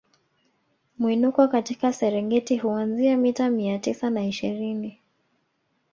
[0.99, 4.99] Mwinuko katika Serengeti huanzia mita mia tisa na ishirini